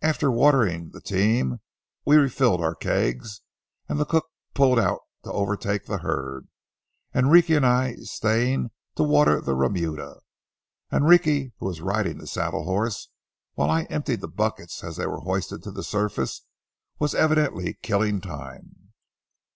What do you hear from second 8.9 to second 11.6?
to water the remuda. Enrique,